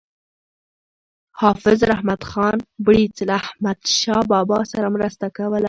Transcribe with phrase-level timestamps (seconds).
[1.39, 5.59] حافظ رحمت خان بړیڅ له احمدشاه بابا سره مرسته کوله.